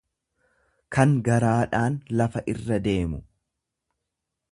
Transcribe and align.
kan 0.95 1.11
garaadhaan 1.27 1.99
lafa 2.21 2.43
irra 2.55 2.79
deemu. 2.87 3.21